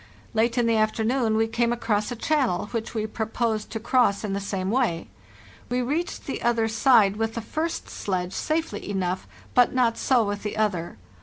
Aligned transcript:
Late 0.33 0.57
in 0.57 0.65
the 0.65 0.77
afternoon 0.77 1.37
we 1.37 1.45
came 1.47 1.71
across 1.71 2.11
a) 2.11 2.15
"ON 2.15 2.17
TOLERABLY 2.17 2.17
GOOD 2.17 2.27
GROUND' 2.27 2.49
channel, 2.49 2.67
which 2.71 2.95
we 2.95 3.05
proposed 3.05 3.69
to 3.69 3.79
cross 3.79 4.23
in 4.23 4.33
the 4.33 4.39
same 4.39 4.71
way. 4.71 5.09
We 5.69 5.83
reached 5.83 6.25
the 6.25 6.41
other 6.41 6.67
side 6.67 7.17
with 7.17 7.35
the 7.35 7.39
first 7.41 7.87
sledge 7.87 8.33
safely 8.33 8.89
enough, 8.89 9.27
but 9.53 9.75
not 9.75 9.99
so 9.99 10.23
with 10.23 10.41
the 10.41 10.57
other. 10.57 10.97